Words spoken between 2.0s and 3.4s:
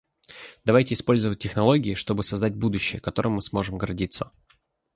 создать будущее, которым